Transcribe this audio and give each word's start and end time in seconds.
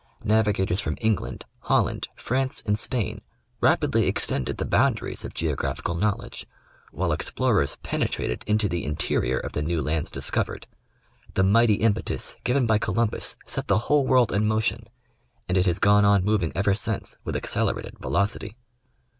Navigators 0.23 0.79
from 0.79 0.97
England, 0.99 1.45
Holland, 1.59 2.07
France 2.15 2.63
and 2.65 2.75
Spain 2.75 3.21
rapidly 3.61 4.07
extended 4.07 4.57
the 4.57 4.65
boundaries 4.65 5.23
of 5.23 5.35
geographical 5.35 5.93
knowledge, 5.93 6.47
while 6.91 7.11
explorers 7.11 7.77
penetrated 7.83 8.43
into 8.47 8.67
the 8.67 8.83
interior 8.83 9.37
of 9.37 9.51
the 9.51 9.61
new 9.61 9.79
lands 9.79 10.09
discovered. 10.09 10.65
The 11.35 11.43
mighty 11.43 11.75
impetus 11.75 12.37
given 12.43 12.65
by 12.65 12.79
Columbus 12.79 13.37
set 13.45 13.67
the 13.67 13.77
whole 13.77 14.07
world 14.07 14.31
in 14.31 14.47
motion 14.47 14.87
and 15.47 15.55
it 15.55 15.67
has 15.67 15.77
gone 15.77 16.03
on 16.03 16.23
moving 16.25 16.51
ever 16.55 16.73
since 16.73 17.19
with 17.23 17.35
accelerated 17.35 17.99
velocity. 17.99 18.55